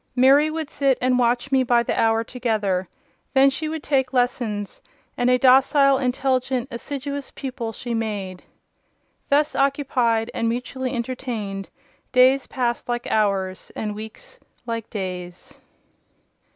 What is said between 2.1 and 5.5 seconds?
together: then she would take lessons; and a